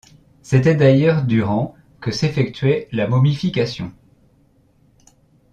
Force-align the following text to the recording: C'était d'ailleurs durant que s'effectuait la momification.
C'était 0.41 0.73
d'ailleurs 0.73 1.21
durant 1.25 1.75
que 1.99 2.09
s'effectuait 2.09 2.87
la 2.91 3.05
momification. 3.07 3.93